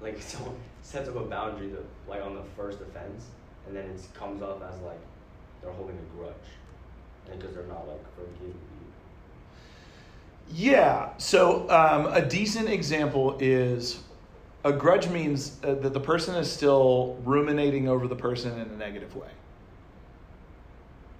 [0.00, 3.26] like someone sets up a boundary to like on the first offense,
[3.66, 5.00] and then it comes off as like
[5.62, 6.34] they're holding a grudge,
[7.30, 8.86] because they're not like forgiving you.
[10.52, 11.10] Yeah.
[11.18, 13.98] So um, a decent example is
[14.64, 18.76] a grudge means uh, that the person is still ruminating over the person in a
[18.76, 19.28] negative way.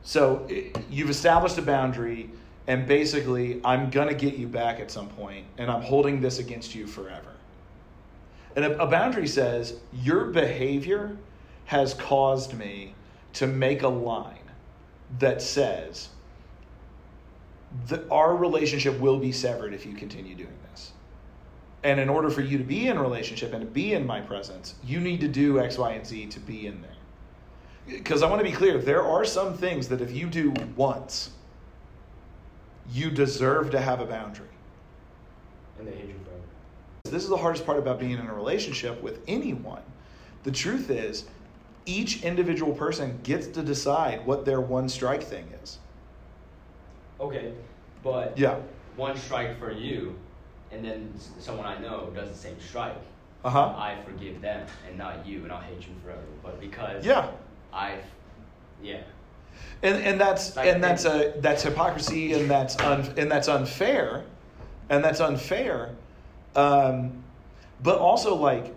[0.03, 2.31] So it, you've established a boundary,
[2.67, 6.39] and basically, I'm going to get you back at some point, and I'm holding this
[6.39, 7.36] against you forever.
[8.57, 11.17] And a, a boundary says, Your behavior
[11.67, 12.95] has caused me
[13.35, 14.39] to make a line
[15.19, 16.09] that says,
[17.89, 20.93] that our relationship will be severed if you continue doing this.
[21.83, 24.75] And in order for you to be in relationship and to be in my presence,
[24.85, 26.91] you need to do X, Y, and Z to be in there.
[27.87, 31.31] Because I want to be clear, there are some things that if you do once,
[32.91, 34.47] you deserve to have a boundary.
[35.79, 36.43] And they hate you forever.
[37.11, 39.83] This is the hardest part about being in a relationship with anyone.
[40.45, 41.25] The truth is,
[41.87, 45.79] each individual person gets to decide what their one strike thing is.
[47.21, 47.53] Okay,
[48.03, 48.57] but Yeah.
[48.97, 50.17] one strike for you,
[50.73, 52.95] and then someone I know does the same strike.
[53.45, 53.75] Uh huh.
[53.77, 56.21] I forgive them and not you, and I'll hate you forever.
[56.43, 57.29] But because Yeah.
[57.73, 57.99] I,
[58.83, 59.01] yeah,
[59.83, 64.25] and and that's Like- and that's a that's hypocrisy and that's un, and that's unfair
[64.91, 65.91] and that's unfair
[66.57, 67.23] um,
[67.83, 68.75] but also like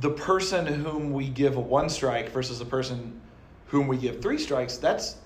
[0.00, 3.20] the person whom we give a one strike versus the person
[3.66, 5.16] whom we give three strikes that's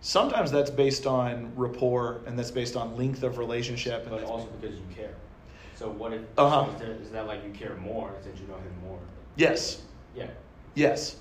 [0.00, 4.48] sometimes that's based on rapport and that's based on length of relationship and but also
[4.60, 5.14] because you care.
[5.74, 6.66] So what if Uh-huh.
[6.66, 8.98] so is, there, is that like you care more since you know him more?
[9.36, 9.82] yes
[10.16, 10.26] Yeah.
[10.74, 11.16] Yes,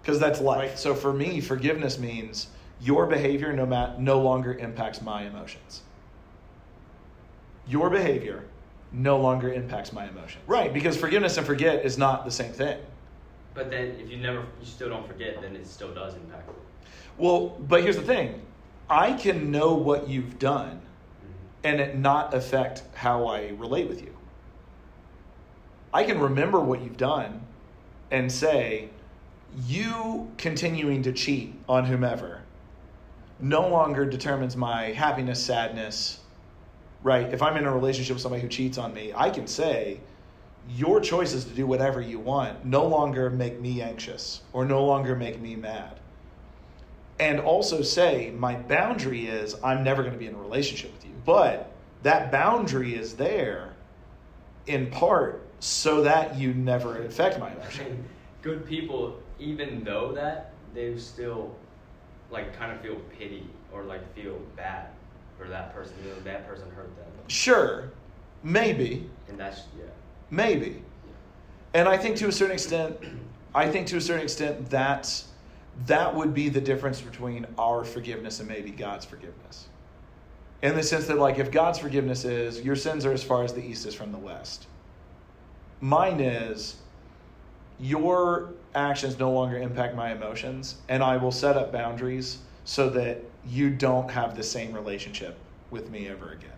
[0.00, 0.70] because that's life.
[0.70, 0.78] Right.
[0.78, 2.48] So for me, forgiveness means
[2.80, 5.82] your behavior no mat- no longer impacts my emotions.
[7.68, 8.44] Your behavior
[8.92, 10.42] no longer impacts my emotions.
[10.46, 12.78] Right, because forgiveness and forget is not the same thing.
[13.54, 16.48] But then if you never, you still don't forget, then it still does impact.
[16.48, 16.54] it.
[17.18, 18.40] Well, but here's the thing
[18.88, 21.32] I can know what you've done mm-hmm.
[21.64, 24.14] and it not affect how I relate with you.
[25.92, 27.42] I can remember what you've done
[28.10, 28.88] and say,
[29.66, 32.42] you continuing to cheat on whomever
[33.42, 36.20] no longer determines my happiness, sadness,
[37.02, 37.32] right?
[37.32, 40.00] If I'm in a relationship with somebody who cheats on me, I can say,
[40.68, 45.16] your choices to do whatever you want no longer make me anxious or no longer
[45.16, 45.98] make me mad.
[47.18, 51.04] And also say, my boundary is I'm never going to be in a relationship with
[51.04, 51.12] you.
[51.24, 53.74] But that boundary is there
[54.66, 58.04] in part so that you never affect my emotion.
[58.42, 61.54] Good people, even though that, they still
[62.30, 64.88] like kind of feel pity or like feel bad
[65.42, 65.94] for that person.
[66.02, 67.90] You know, that person hurt them, Sure,
[68.42, 69.84] maybe, and that's yeah.
[70.30, 70.82] maybe.
[71.74, 72.96] And I think to a certain extent,
[73.54, 75.22] I think to a certain extent that
[75.86, 79.68] that would be the difference between our forgiveness and maybe God's forgiveness.
[80.62, 83.52] In the sense that, like, if God's forgiveness is your sins are as far as
[83.52, 84.66] the east is from the west,
[85.80, 86.76] mine is
[87.80, 93.24] your actions no longer impact my emotions, and I will set up boundaries so that
[93.46, 95.38] you don't have the same relationship
[95.70, 96.50] with me ever again.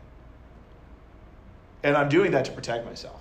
[1.83, 3.21] And I'm doing that to protect myself.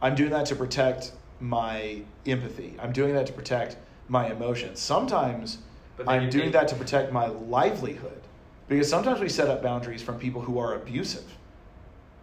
[0.00, 2.76] I'm doing that to protect my empathy.
[2.80, 3.76] I'm doing that to protect
[4.08, 4.80] my emotions.
[4.80, 5.58] Sometimes
[6.06, 8.20] I'm doing think- that to protect my livelihood.
[8.68, 11.24] Because sometimes we set up boundaries from people who are abusive.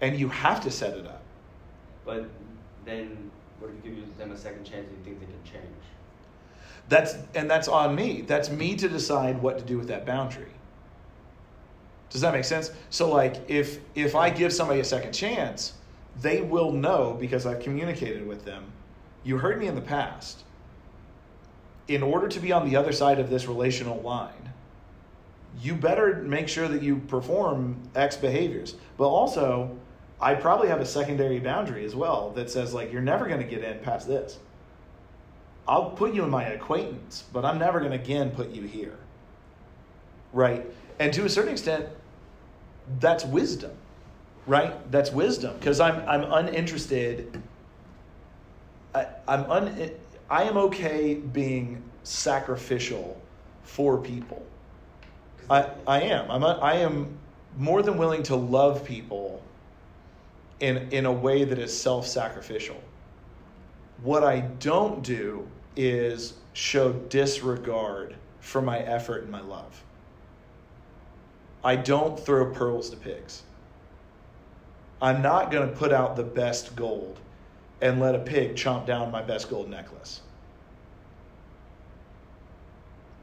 [0.01, 1.21] And you have to set it up.
[2.05, 2.25] But
[2.85, 3.29] then,
[3.59, 5.75] what if you give them a second chance and you think they can change?
[6.87, 8.21] That's and that's on me.
[8.21, 10.51] That's me to decide what to do with that boundary.
[12.09, 12.71] Does that make sense?
[12.89, 15.73] So like if if I give somebody a second chance,
[16.21, 18.65] they will know because I've communicated with them.
[19.23, 20.43] You heard me in the past.
[21.87, 24.53] In order to be on the other side of this relational line,
[25.61, 28.75] you better make sure that you perform X behaviors.
[28.97, 29.75] But also,
[30.21, 33.47] I probably have a secondary boundary as well that says like you're never going to
[33.47, 34.39] get in past this.
[35.67, 38.97] I'll put you in my acquaintance, but I'm never going to again put you here.
[40.33, 40.65] Right?
[40.99, 41.87] And to a certain extent,
[42.99, 43.71] that's wisdom.
[44.47, 44.91] Right?
[44.91, 47.41] That's wisdom because I'm I'm uninterested.
[48.95, 49.91] I, I'm un,
[50.29, 53.21] I am okay being sacrificial
[53.63, 54.43] for people.
[55.49, 56.31] I, I am.
[56.31, 57.17] I'm a, I am
[57.57, 59.43] more than willing to love people
[60.59, 62.81] in in a way that is self-sacrificial.
[64.01, 69.83] What I don't do is show disregard for my effort and my love.
[71.63, 73.43] I don't throw pearls to pigs.
[75.01, 77.19] I'm not going to put out the best gold
[77.81, 80.21] and let a pig chomp down my best gold necklace.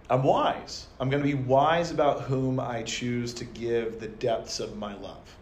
[0.08, 0.86] I'm wise.
[1.00, 4.94] I'm going to be wise about whom I choose to give the depths of my
[4.94, 5.36] love.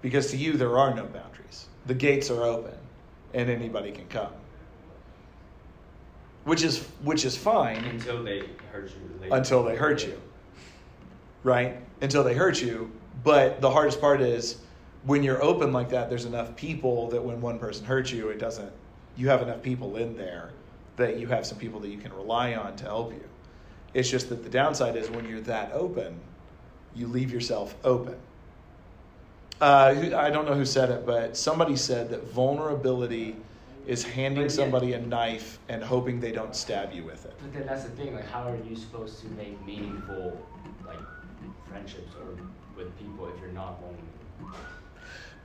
[0.00, 1.66] Because to you, there are no boundaries.
[1.86, 2.74] The gates are open
[3.34, 4.32] and anybody can come.
[6.44, 9.20] Which is, which is fine Until they hurt you.
[9.20, 10.18] They, until they hurt you.
[11.42, 11.76] Right?
[12.00, 12.92] Until they hurt you.
[13.24, 14.58] But the hardest part is
[15.04, 18.38] when you're open like that, there's enough people that when one person hurts you, it
[18.38, 18.72] doesn't,
[19.16, 20.50] you have enough people in there
[20.96, 23.24] that you have some people that you can rely on to help you.
[23.94, 26.20] It's just that the downside is when you're that open,
[26.94, 28.16] you leave yourself open.
[29.60, 33.36] Uh, I don't know who said it, but somebody said that vulnerability
[33.86, 37.34] is handing somebody a knife and hoping they don't stab you with it.
[37.40, 38.14] But then that's the thing.
[38.14, 40.40] Like, how are you supposed to make meaningful,
[40.86, 40.98] like,
[41.68, 42.36] friendships or
[42.76, 44.58] with people if you're not vulnerable?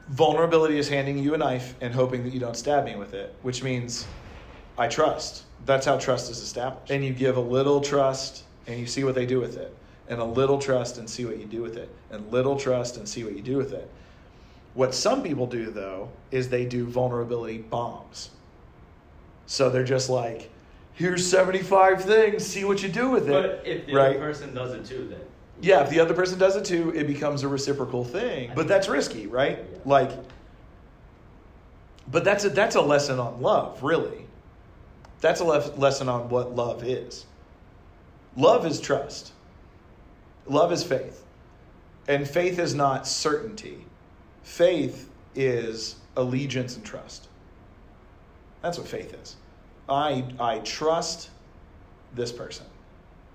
[0.10, 3.36] Vulnerability is handing you a knife and hoping that you don't stab me with it,
[3.42, 4.06] which means
[4.78, 5.44] I trust.
[5.66, 6.92] That's how trust is established.
[6.92, 9.76] And you give a little trust and you see what they do with it,
[10.08, 13.08] and a little trust and see what you do with it, and little trust and
[13.08, 13.90] see what you do with it.
[14.74, 18.32] What some people do, though, is they do vulnerability bombs.
[19.46, 20.50] So they're just like,
[20.94, 23.32] here's 75 things, see what you do with it.
[23.32, 24.12] But if the right?
[24.12, 25.22] other person does it too, then
[25.64, 28.52] Yeah, if the other person does it too, it becomes a reciprocal thing.
[28.54, 29.60] But that's risky, right?
[29.60, 29.80] Yeah.
[29.86, 30.12] Like
[32.12, 34.26] But that's a that's a lesson on love, really.
[35.22, 37.26] That's a lef- lesson on what love is.
[38.36, 39.32] Love is trust.
[40.46, 41.24] Love is faith.
[42.10, 43.86] And faith is not certainty.
[44.44, 47.30] Faith is allegiance and trust.
[48.62, 49.38] That's what faith is.
[49.88, 51.30] I I trust
[52.14, 52.66] this person.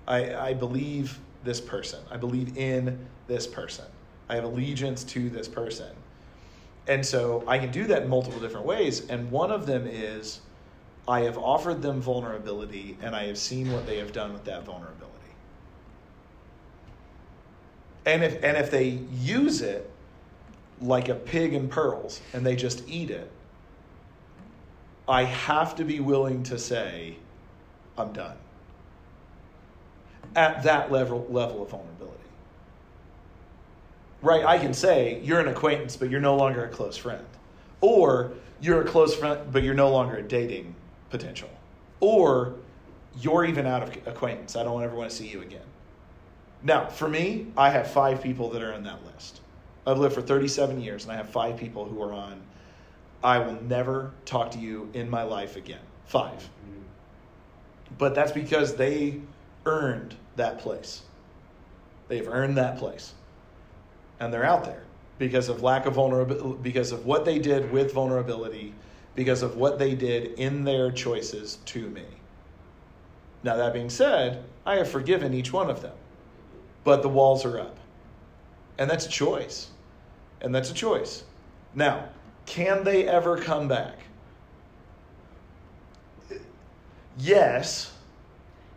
[0.07, 2.01] I, I believe this person.
[2.11, 3.85] I believe in this person.
[4.29, 5.91] I have allegiance to this person.
[6.87, 9.07] And so I can do that in multiple different ways.
[9.09, 10.41] And one of them is
[11.07, 14.65] I have offered them vulnerability and I have seen what they have done with that
[14.65, 15.07] vulnerability.
[18.07, 19.91] And if, and if they use it
[20.81, 23.31] like a pig in pearls and they just eat it,
[25.07, 27.17] I have to be willing to say,
[27.97, 28.37] I'm done
[30.37, 32.15] at that level level of vulnerability.
[34.21, 37.25] Right, I can say you're an acquaintance but you're no longer a close friend.
[37.81, 40.75] Or you're a close friend but you're no longer a dating
[41.11, 41.51] potential.
[42.01, 42.55] Or
[43.21, 44.57] you're even out of acquaintance.
[44.57, 45.63] I don't ever want to see you again.
[46.63, 49.41] Now, for me, I have 5 people that are on that list.
[49.87, 52.43] I've lived for 37 years and I have 5 people who are on
[53.23, 55.81] I will never talk to you in my life again.
[56.07, 56.83] 5 mm,
[57.99, 59.21] but that's because they
[59.69, 61.03] earned that place.
[62.09, 63.13] They've earned that place.
[64.19, 64.85] And they're out there
[65.19, 68.75] because of lack of vulnerability, because of what they did with vulnerability,
[69.15, 72.05] because of what they did in their choices to me.
[73.43, 75.97] Now, that being said, I have forgiven each one of them,
[76.85, 77.77] but the walls are up.
[78.79, 79.69] And that's a choice.
[80.41, 81.25] And that's a choice.
[81.75, 82.09] Now,
[82.47, 83.99] can they ever come back?
[87.19, 87.93] Yes,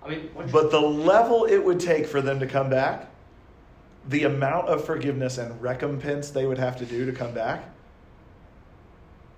[0.04, 3.08] I mean, but the level it would take for them to come back,
[4.08, 7.64] the amount of forgiveness and recompense they would have to do to come back,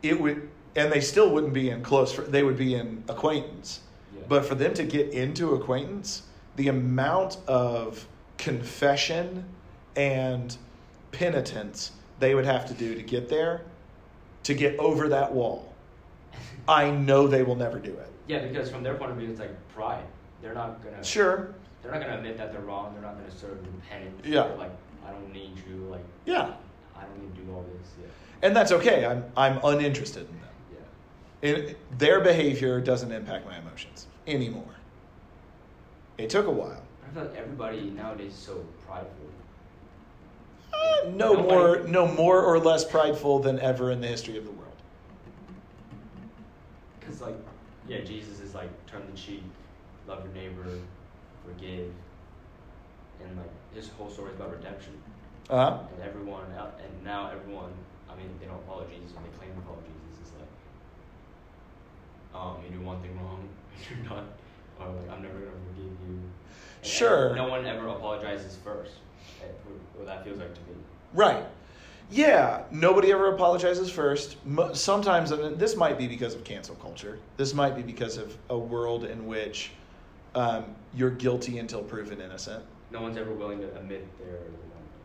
[0.02, 3.82] it would, and they still wouldn't be in close, they would be in acquaintance.
[4.16, 4.22] Yeah.
[4.30, 6.24] But for them to get into acquaintance,
[6.56, 8.08] the amount of
[8.38, 9.46] confession
[9.96, 10.56] and
[11.12, 13.64] penitence they would have to do to get there,
[14.44, 15.74] to get over that wall,
[16.70, 18.10] I know they will never do it.
[18.28, 20.06] yeah, because from their point of view, it's like pride.
[20.44, 21.04] They're not gonna.
[21.04, 21.54] Sure.
[21.82, 22.94] They're not gonna admit that they're wrong.
[22.94, 24.26] They're not gonna serve repentance.
[24.26, 24.44] Yeah.
[24.44, 24.72] Like,
[25.08, 25.88] I don't need you.
[25.90, 26.54] Like, Yeah.
[26.96, 27.88] I don't need to do all this.
[28.00, 28.08] Yeah.
[28.48, 29.06] And that's okay.
[29.06, 30.50] I'm, I'm uninterested in them.
[31.42, 31.50] Yeah.
[31.50, 34.64] It, their behavior doesn't impact my emotions anymore.
[36.18, 36.82] It took a while.
[37.06, 39.10] I feel like everybody nowadays is so prideful.
[40.74, 44.44] Uh, no Nobody- more, no more or less prideful than ever in the history of
[44.44, 44.60] the world.
[47.02, 47.36] Cause like,
[47.88, 49.44] yeah, Jesus is like, turn the cheek,
[50.08, 50.66] love your neighbor,
[51.46, 51.92] forgive,
[53.24, 54.94] and like his whole story is about redemption.
[55.50, 55.78] Uh huh.
[55.96, 57.72] And everyone, and now everyone,
[58.10, 60.48] I mean, if they don't follow Jesus or they claim to follow Jesus, is like,
[62.42, 63.48] um, you do one thing wrong,
[63.90, 64.24] you're not,
[64.80, 65.92] or like, I'm never gonna forgive you.
[66.08, 66.32] And-
[66.82, 67.34] and Sure.
[67.34, 68.92] no one ever apologizes first.
[69.42, 69.46] eh,
[69.96, 70.76] What that feels like to me.
[71.14, 71.46] Right.
[72.12, 72.64] Yeah.
[72.72, 74.36] Nobody ever apologizes first.
[74.74, 77.20] Sometimes, and this might be because of cancel culture.
[77.38, 79.72] This might be because of a world in which
[80.36, 82.64] um, you're guilty until proven innocent.
[82.92, 84.40] No one's ever willing to admit they're.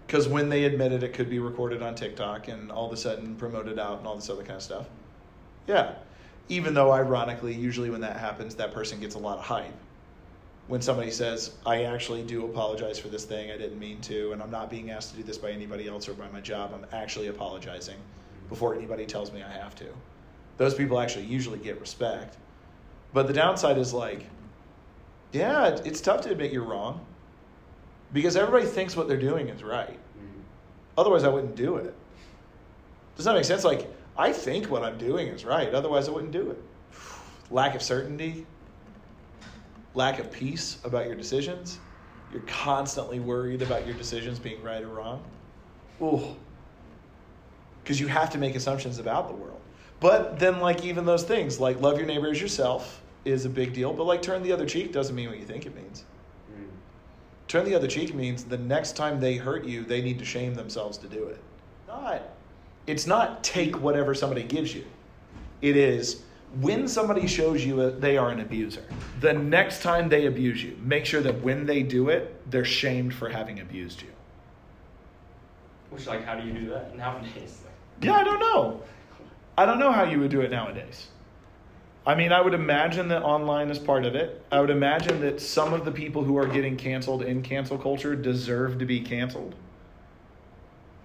[0.08, 2.96] Because when they admit it, it could be recorded on TikTok and all of a
[2.96, 4.86] sudden promoted out and all this other kind of stuff.
[5.66, 5.96] Yeah.
[6.48, 9.74] Even though, ironically, usually when that happens, that person gets a lot of hype.
[10.66, 14.42] When somebody says, I actually do apologize for this thing, I didn't mean to, and
[14.42, 16.86] I'm not being asked to do this by anybody else or by my job, I'm
[16.98, 17.96] actually apologizing
[18.48, 19.86] before anybody tells me I have to.
[20.56, 22.38] Those people actually usually get respect.
[23.12, 24.24] But the downside is like,
[25.32, 27.04] yeah, it's tough to admit you're wrong
[28.12, 29.90] because everybody thinks what they're doing is right.
[29.90, 30.42] Mhm.
[30.96, 31.94] Otherwise, I wouldn't do it.
[33.16, 33.64] Does that make sense?
[33.64, 35.72] Like, I think what I'm doing is right.
[35.74, 36.62] Otherwise, I wouldn't do it.
[37.50, 38.46] Lack of certainty,
[39.94, 41.78] lack of peace about your decisions.
[42.32, 45.22] You're constantly worried about your decisions being right or wrong.
[46.02, 46.36] Ooh.
[47.82, 49.60] Because you have to make assumptions about the world.
[50.00, 53.72] But then, like, even those things, like love your neighbor as yourself, is a big
[53.72, 53.92] deal.
[53.92, 56.04] But, like, turn the other cheek doesn't mean what you think it means.
[56.50, 56.68] Mhm.
[57.46, 60.54] Turn the other cheek means the next time they hurt you, they need to shame
[60.54, 61.40] themselves to do it.
[61.86, 62.22] Not
[62.88, 64.84] it's not take whatever somebody gives you.
[65.60, 66.22] It is
[66.60, 68.82] when somebody shows you a, they are an abuser.
[69.20, 73.12] The next time they abuse you, make sure that when they do it, they're shamed
[73.12, 74.08] for having abused you.
[75.90, 77.62] Which, like, how do you do that nowadays?
[78.00, 78.82] Yeah, I don't know.
[79.58, 81.08] I don't know how you would do it nowadays.
[82.06, 84.42] I mean, I would imagine that online is part of it.
[84.50, 88.16] I would imagine that some of the people who are getting canceled in cancel culture
[88.16, 89.54] deserve to be canceled.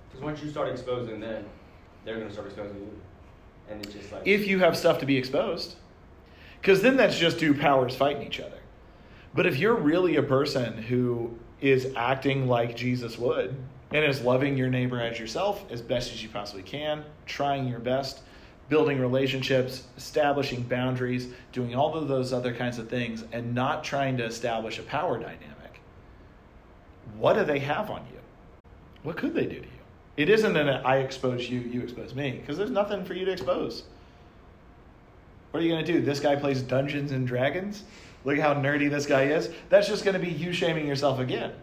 [0.10, 1.46] Because once you start exposing them,
[2.06, 3.00] they're gonna start exposing you,
[3.70, 5.76] and it's just like if you have stuff to be exposed.
[6.62, 8.60] Because then that's just two powers fighting each other.
[9.34, 13.56] But if you're really a person who is acting like Jesus would
[13.92, 17.80] and is loving your neighbor as yourself as best as you possibly can, trying your
[17.80, 18.22] best,
[18.70, 24.18] building relationships, establishing boundaries, doing all of those other kinds of things, and not trying
[24.18, 25.82] to establish a power dynamic,
[27.18, 28.20] what do they have on you?
[29.04, 29.68] What could they do to you?
[30.16, 33.32] It isn't an I expose you, you expose me, because there's nothing for you to
[33.32, 33.84] expose.
[35.52, 36.02] What are you going to do?
[36.02, 37.84] This guy plays Dungeons and Dragons?
[38.26, 39.50] Look how nerdy this guy is.
[39.70, 41.54] That's just going to be you shaming yourself again.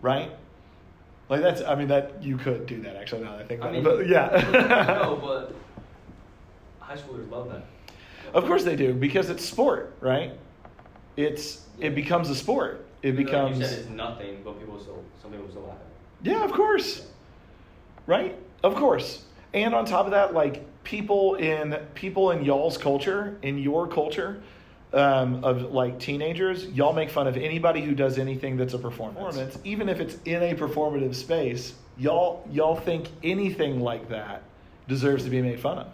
[0.00, 0.30] Right?
[1.28, 3.72] Like that's I mean that you could do that actually now that I think I
[3.72, 3.84] mean, it.
[3.84, 4.28] But yeah.
[5.02, 5.54] no, but
[6.88, 7.64] high schoolers love that.
[8.32, 10.32] Of course they do because it's sport, right?
[11.16, 12.86] It's it becomes a sport.
[13.02, 16.26] It Even becomes You said it's nothing, but people still, some people still laugh at
[16.26, 17.06] Yeah, of course.
[18.06, 18.36] Right?
[18.64, 19.24] Of course.
[19.54, 24.42] And on top of that, like people in people in y'all's culture, in your culture,
[24.92, 29.58] um, of like teenagers, y'all make fun of anybody who does anything that's a performance,
[29.64, 31.74] even if it's in a performative space.
[31.98, 34.42] Y'all y'all think anything like that
[34.86, 35.86] deserves to be made fun of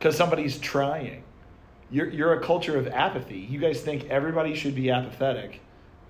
[0.00, 1.22] because somebody's trying.
[1.90, 3.38] You're you're a culture of apathy.
[3.38, 5.60] You guys think everybody should be apathetic,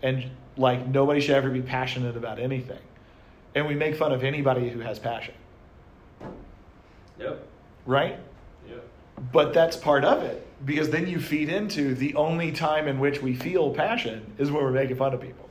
[0.02, 2.78] and like nobody should ever be passionate about anything,
[3.54, 5.34] and we make fun of anybody who has passion.
[7.18, 7.46] Yep.
[7.84, 8.18] right?
[8.66, 8.88] Yep.
[9.30, 13.20] But that's part of it because then you feed into the only time in which
[13.20, 15.46] we feel passion is when we're making fun of people.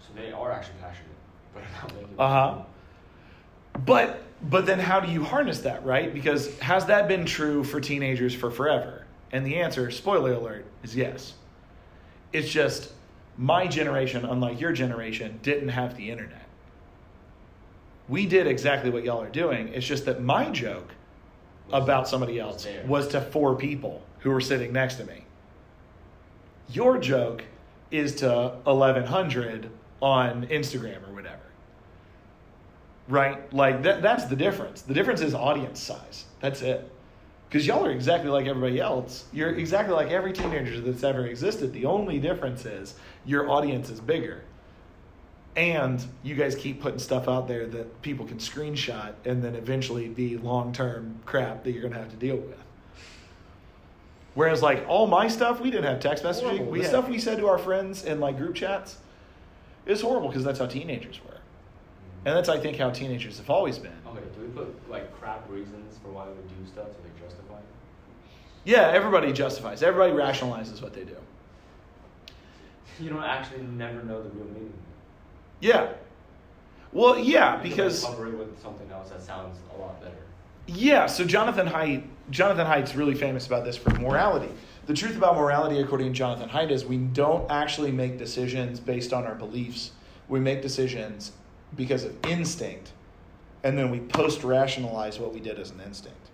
[0.00, 1.10] So they are actually passionate,
[1.54, 2.14] but not making.
[2.18, 2.62] Uh huh.
[3.84, 6.12] But but then how do you harness that, right?
[6.12, 9.04] Because has that been true for teenagers for forever?
[9.32, 11.34] And the answer, spoiler alert, is yes.
[12.32, 12.92] It's just
[13.36, 16.46] my generation, unlike your generation, didn't have the internet.
[18.08, 19.68] We did exactly what y'all are doing.
[19.68, 20.92] It's just that my joke
[21.68, 22.84] Was- about somebody else there.
[22.86, 25.24] was to four people who were sitting next to me.
[26.70, 27.44] Your joke
[27.90, 31.38] is to 1100 on Instagram or whatever.
[33.08, 33.52] Right?
[33.52, 34.82] Like that that's the difference.
[34.82, 36.24] The difference is audience size.
[36.40, 36.90] That's it.
[37.50, 39.24] Cuz y'all are exactly like everybody else.
[39.32, 41.72] You're exactly like every teenager that's ever existed.
[41.72, 42.94] The only difference is
[43.24, 44.42] your audience is bigger.
[45.54, 50.06] And you guys keep putting stuff out there that people can screenshot and then eventually
[50.08, 52.58] be long-term crap that you're going to have to deal with.
[54.34, 56.42] Whereas like all my stuff, we didn't have text messaging.
[56.42, 56.66] Horrible.
[56.66, 58.98] We The stuff we said to our friends in like group chats.
[59.86, 61.38] It's horrible because that's how teenagers were.
[62.26, 63.92] And that's I think how teenagers have always been.
[64.08, 67.54] Okay, do we put like crap reasons for why we do stuff to like justify
[67.54, 67.64] it?
[68.64, 69.80] Yeah, everybody justifies.
[69.80, 71.16] Everybody rationalizes what they do.
[72.98, 74.72] You don't actually never know the real meaning.
[75.60, 75.92] Yeah.
[76.94, 80.16] Well, yeah, You because cover it with something else that sounds a lot better.
[80.66, 84.48] Yeah, so Jonathan Haidt, Jonathan Haidt's really famous about this for morality.
[84.86, 89.12] The truth about morality, according to Jonathan Haidt, is we don't actually make decisions based
[89.12, 89.90] on our beliefs.
[90.28, 91.32] We make decisions
[91.76, 92.92] because of instinct,
[93.62, 96.30] and then we post rationalize what we did as an instinct.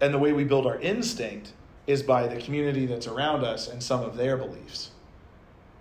[0.00, 1.52] And the way we build our instinct
[1.86, 4.90] is by the community that's around us and some of their beliefs.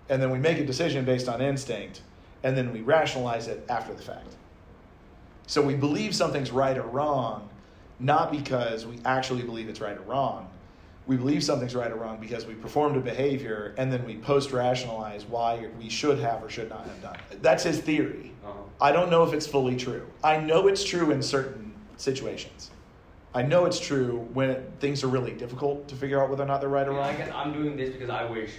[0.10, 2.02] And then we make a decision based on instinct,
[2.44, 4.36] and then we rationalize it after the fact.
[5.48, 7.50] So we believe something's right or wrong
[8.02, 10.50] not because we actually believe it's right or wrong.
[11.08, 14.52] We believe something's right or wrong because we performed a behavior and then we post
[14.52, 17.18] rationalize why we should have or should not have done.
[17.32, 17.42] it.
[17.42, 18.32] That's his theory.
[18.46, 18.54] Uh-huh.
[18.80, 20.06] I don't know if it's fully true.
[20.24, 22.70] I know it's true in certain situations.
[23.34, 26.48] I know it's true when it, things are really difficult to figure out whether or
[26.48, 27.18] not they're right or Yeah, I wrong.
[27.18, 28.52] guess I'm doing this because I wish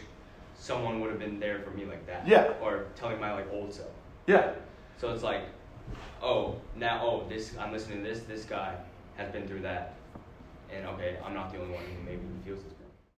[0.59, 2.27] someone would have been there for me like that.
[2.27, 2.53] Yeah.
[2.63, 3.91] Or telling my like old self.
[4.27, 4.53] Yeah.
[4.99, 5.43] So it's like,
[6.23, 8.75] oh, now, oh, this, I'm listening to this, this guy
[9.17, 9.95] has been through that.
[10.75, 12.73] And okay, I'm not the only one who maybe feels this